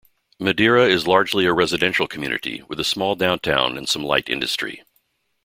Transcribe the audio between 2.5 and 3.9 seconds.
with a small downtown and